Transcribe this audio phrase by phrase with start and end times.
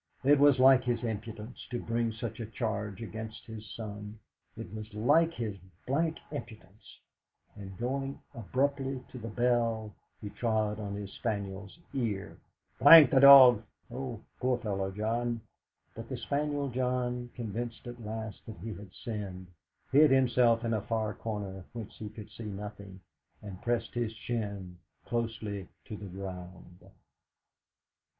[0.23, 4.17] It was like his impudence to bring such a charge against his son.
[4.57, 6.97] It was like his d d impudence!
[7.55, 12.39] And going abruptly to the bell, he trod on his spaniel's ear.
[12.79, 13.61] "D n the dog!
[13.91, 15.41] Oh, poor fellow, John!"
[15.95, 19.49] But the spaniel John, convinced at last that he had sinned,
[19.91, 23.01] hid himself in a far corner whence he could see nothing,
[23.43, 26.89] and pressed his chin closely to the ground.